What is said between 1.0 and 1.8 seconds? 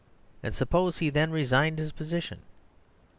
then resigned